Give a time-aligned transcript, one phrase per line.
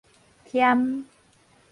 [0.43, 1.05] 添